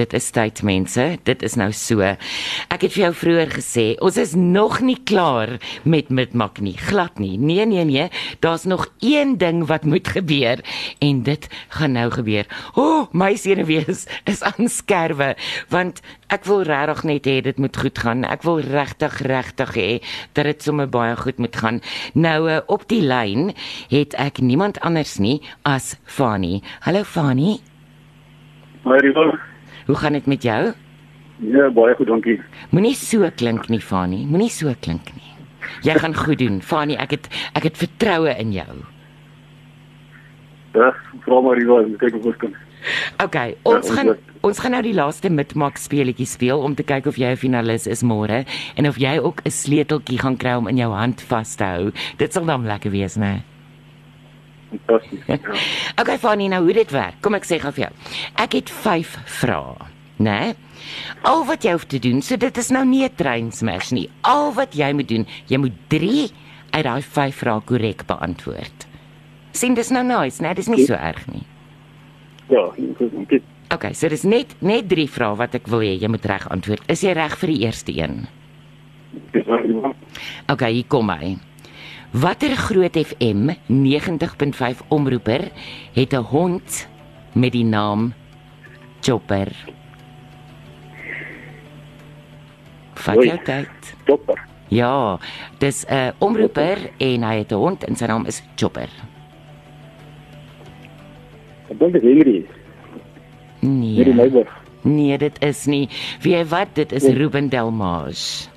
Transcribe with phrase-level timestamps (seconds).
[0.00, 1.04] dit is tyd mense.
[1.28, 2.04] Dit is nou so.
[2.70, 6.76] Ek het vir jou vroeër gesê, ons is nog nie klaar met Midmak nie.
[6.80, 7.36] Glad nie.
[7.38, 8.08] Nee nee nee,
[8.44, 10.62] daar's nog een ding wat moet gebeur
[10.98, 12.48] en dit gaan nou gebeur.
[12.74, 15.34] O, oh, my senuwees is aan skerwe
[15.70, 18.24] want ek wil regtig net hê dit moet goed gaan.
[18.24, 19.90] Ek wil regtig regtig hê
[20.38, 21.80] dat dit sommer baie goed moet gaan.
[22.14, 23.52] Nou uh, op die lyn
[23.90, 26.60] het ek niemand anders nie as Fani.
[26.86, 27.58] Hallo Fani.
[28.86, 29.34] Maar Rival,
[29.90, 30.70] Hoe gaan dit met jou?
[31.40, 32.36] ja, baie goed, dankie.
[32.70, 34.22] Moenie so klink nie, Fani.
[34.28, 35.30] Moenie so klink nie.
[35.82, 36.60] Jy gaan goed doen.
[36.62, 37.26] Fani, ek het
[37.58, 38.76] ek het vertroue in jou.
[40.74, 40.92] Ja,
[41.24, 42.54] vra maar Rival, kyk of ons kan.
[43.24, 43.36] OK,
[43.68, 47.06] ons Ja, gaan ons- ons gaan nou die laaste midmak speletjie speel om te kyk
[47.06, 48.44] of jy 'n finalis is môre
[48.76, 51.90] en of jy ook 'n sleuteltjie gaan kry om in jou hand vas te hou.
[52.16, 53.42] Dit sal dan lekker wees, né?
[54.70, 55.24] Fantasties.
[55.26, 55.38] Ja.
[56.00, 57.20] Okay, Fanny, nou hoe dit werk.
[57.24, 57.92] Kom ek sê gou vir jou.
[58.40, 59.88] Ek het 5 vrae,
[60.22, 60.54] né?
[61.28, 64.08] Al wat jy hoef te doen, so dit is nou nie 'n train smash nie.
[64.22, 66.30] Al wat jy moet doen, jy moet 3
[66.70, 68.86] uit daai 5 vrae korrek beantwoord.
[69.52, 70.54] Sien dis nou nice, né?
[70.54, 71.42] Dis nie so erg nie.
[72.48, 73.42] Ja, dankie.
[73.70, 76.82] Okay, so dis net net 3 vrae wat ek wil hê jy moet reg antwoord.
[76.90, 78.26] Is jy reg vir die eerste een?
[79.32, 79.94] Rival.
[80.50, 81.36] Okay, hier kom hy.
[82.10, 85.50] Watter groot FM 90.5 omroeper
[85.94, 86.88] het 'n hond
[87.32, 88.12] met die naam
[89.00, 89.48] Chopper?
[92.94, 93.94] Vat jou tyd.
[94.04, 94.38] Topper.
[94.68, 95.18] Ja,
[95.58, 98.88] dis 'n omroeper en hy het 'n hond en sy naam is Chopper.
[101.70, 102.46] Ek dink dit is Henry.
[103.60, 104.14] Henry Nee.
[104.14, 104.50] Meiberg.
[104.82, 105.88] Nee, dit is nie.
[106.20, 106.74] Jy wat?
[106.74, 107.14] Dit is Nee.
[107.14, 108.49] Ruben Delmage.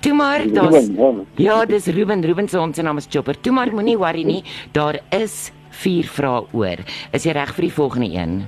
[0.00, 1.12] Toe maar, daar's ja.
[1.36, 2.22] Ja, dis Ruben.
[2.24, 3.40] Ruben se hond se naam is Chopper.
[3.40, 4.42] Toe maar moenie worry nie.
[4.72, 6.80] Daar is 4 vrae oor.
[7.12, 8.40] Is jy reg vir die volgende een?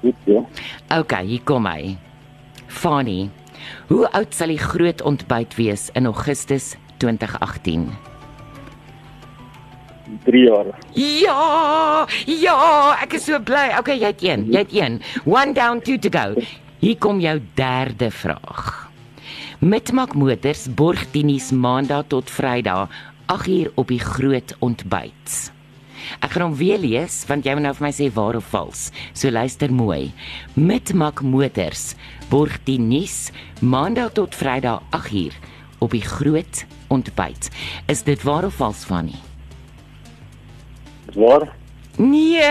[0.00, 0.44] Goed, ja.
[0.98, 1.96] OK, hier kom hy.
[2.66, 3.30] Fanny.
[3.88, 7.88] Hoe oud sal die groot ontbyt wees in Augustus 2018?
[10.24, 10.70] 3 jaar.
[10.94, 12.06] Ja!
[12.26, 12.58] Ja,
[13.02, 13.72] ek is so bly.
[13.80, 14.46] Okay, jy het een.
[14.52, 15.00] Jy het een.
[15.26, 16.46] One down, two to go.
[16.78, 18.85] Hier kom jou derde vraag.
[19.60, 22.90] Mitmak Motors borg dienies maandag tot Vrydag
[23.32, 25.36] 8uur op die groot ontbyt.
[26.20, 28.90] Ek gaan hom weer lees want jy moet nou vir my sê waar of vals.
[29.16, 30.12] So luister mooi.
[30.60, 31.94] Mitmak Motors
[32.28, 33.30] borg dienies
[33.64, 35.32] maandag tot Vrydag 8uur
[35.80, 37.48] op die groot ontbyt.
[37.88, 39.22] Is dit waar of vals van nie?
[41.16, 41.48] Waar?
[41.96, 42.44] Nee,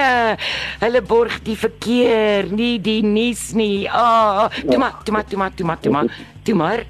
[0.81, 3.85] hulle borg die verkeer, nie die nuus nie.
[3.89, 6.17] Ah, toe maar, toe maar, toe maar, toe maar, toe maar.
[6.43, 6.85] Toe maar.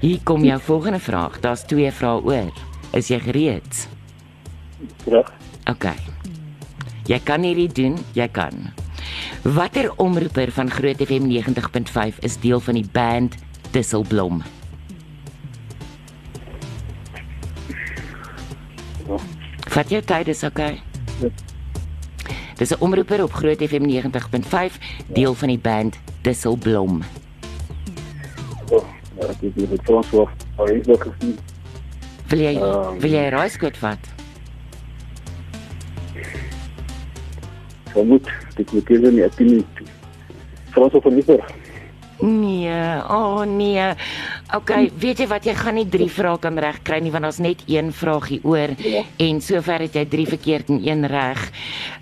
[0.00, 1.40] Hier kom jou volgende vraag.
[1.40, 2.50] Daar's twee vrae oor.
[2.92, 3.86] Is jy gereed?
[5.08, 5.30] Reg.
[5.70, 5.86] OK.
[7.08, 8.68] Jy kan hierdie doen, jy kan.
[9.42, 13.36] Watter omroeper van Groot FM 90.5 is deel van die band
[13.72, 14.42] Disselblom?
[19.08, 19.18] Ja.
[19.74, 20.62] Vat jou tyd, dis OK.
[21.20, 21.32] Ja.
[22.56, 27.02] Dis 'n omroeper op Groot FM 90.5, deel van die band Disselblom.
[28.70, 28.78] Ja,
[29.20, 30.30] ja, ek het dit Frans hoor.
[30.56, 31.38] Maar is dit gesien?
[32.28, 32.98] Wil jy Ehm.
[32.98, 33.98] wil jy raaiskoot vat?
[37.84, 39.64] Vermoed, dit moet hier nie ek nie.
[40.70, 41.50] Frans van Meiberg.
[42.20, 43.92] Nee, o oh nee.
[44.54, 44.70] OK,
[45.02, 47.88] weet jy wat jy gaan nie 3 vrae kan regkry nie want daar's net een
[47.92, 49.02] vraagie oor Ja.
[49.18, 51.50] en sover het jy 3 verkeerd en 1 reg.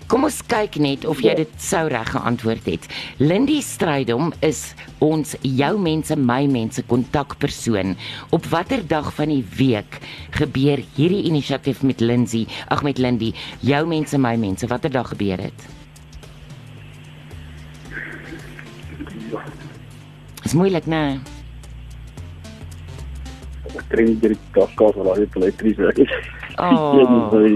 [0.07, 1.35] Kom ons kyk net of jy Ja.
[1.35, 2.87] dit sou reg geantwoord het.
[3.17, 7.95] Lindy Strydom is ons jou mense my mense kontakpersoon.
[8.29, 9.99] Op watter dag van die week
[10.31, 12.45] gebeur hierdie inisiatief met Lindsay?
[12.69, 14.67] Ag met Lindy, jou mense my mense.
[14.67, 15.53] Watter dag gebeur dit?
[20.45, 21.19] Is moeilik, né?
[23.71, 26.15] Ek kry nie die kaskaas al uit die elektrisiteit.
[26.61, 26.93] Oh.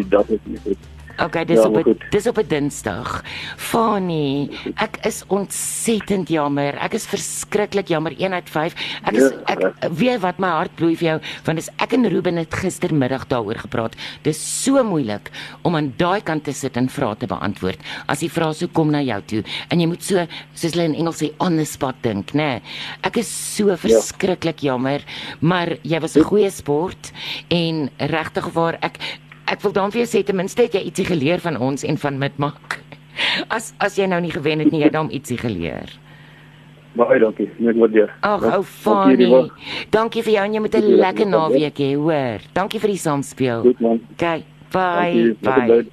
[0.09, 0.85] Ja, dit is nie goed.
[1.17, 3.23] Okay, dis Ja, op dis op 'n Dinsdag.
[3.55, 6.77] Fanny, ek is ontsettend jammer.
[6.77, 8.73] Ek is verskriklik jammer 1 uit 5.
[9.03, 12.07] Ek is Ja, ek weet wat my hart bloei vir jou want dis ek en
[12.09, 13.95] Ruben het gistermiddag daaroor gepraat.
[14.21, 15.31] Dis so moeilik
[15.63, 17.79] om aan daai kant te sit en vrae te beantwoord.
[18.07, 20.95] As die vrae so kom na jou toe en jy moet so soos hulle in
[20.95, 22.37] Engels sê on the spot dink, nê.
[22.37, 22.61] Nee.
[23.03, 25.01] Ek is so verskriklik jammer,
[25.39, 27.11] maar jy was 'n goeie sport
[27.49, 28.99] en regtig waar ek
[29.47, 31.97] Ek wil dan vir jou sê ten minste het jy ietsie geleer van ons en
[31.97, 32.81] van Mitmak.
[33.49, 35.89] As as jy nou nie gewen het nie, jy het dan ietsie geleer.
[36.97, 37.47] Baie dankie.
[37.61, 38.13] Ek waardeer.
[38.25, 38.63] Ag, Ja, ou
[39.93, 42.39] dankie, vir jou en jy moet 'n lekker naweek hê, hoor.
[42.53, 43.61] Dankie vir die saamspeel.
[43.61, 44.01] Goed man.
[44.13, 45.35] Okay, bye.
[45.41, 45.83] Dankie.
[45.83, 45.87] Bye.